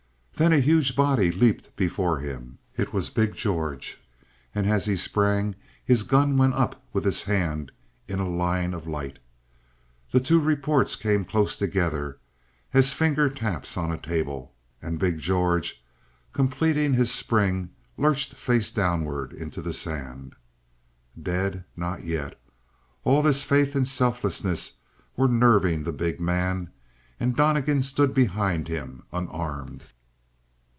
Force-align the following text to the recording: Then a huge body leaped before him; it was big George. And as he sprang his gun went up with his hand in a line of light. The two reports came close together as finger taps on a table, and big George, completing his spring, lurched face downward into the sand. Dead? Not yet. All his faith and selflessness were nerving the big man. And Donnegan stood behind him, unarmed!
Then 0.33 0.53
a 0.53 0.59
huge 0.59 0.95
body 0.95 1.31
leaped 1.31 1.75
before 1.75 2.17
him; 2.17 2.57
it 2.75 2.91
was 2.93 3.11
big 3.11 3.35
George. 3.35 4.01
And 4.55 4.65
as 4.65 4.85
he 4.87 4.95
sprang 4.95 5.53
his 5.85 6.01
gun 6.01 6.35
went 6.35 6.55
up 6.55 6.83
with 6.93 7.05
his 7.05 7.21
hand 7.21 7.71
in 8.07 8.19
a 8.19 8.27
line 8.27 8.73
of 8.73 8.87
light. 8.87 9.19
The 10.09 10.19
two 10.19 10.39
reports 10.39 10.95
came 10.95 11.25
close 11.25 11.55
together 11.55 12.17
as 12.73 12.91
finger 12.91 13.29
taps 13.29 13.77
on 13.77 13.91
a 13.91 13.99
table, 13.99 14.55
and 14.81 14.97
big 14.97 15.19
George, 15.19 15.85
completing 16.33 16.95
his 16.95 17.11
spring, 17.11 17.69
lurched 17.95 18.33
face 18.33 18.71
downward 18.71 19.33
into 19.33 19.61
the 19.61 19.73
sand. 19.73 20.33
Dead? 21.21 21.65
Not 21.75 22.03
yet. 22.03 22.41
All 23.03 23.21
his 23.21 23.43
faith 23.43 23.75
and 23.75 23.87
selflessness 23.87 24.77
were 25.15 25.27
nerving 25.27 25.83
the 25.83 25.93
big 25.93 26.19
man. 26.19 26.71
And 27.19 27.35
Donnegan 27.35 27.83
stood 27.83 28.15
behind 28.15 28.69
him, 28.69 29.03
unarmed! 29.13 29.83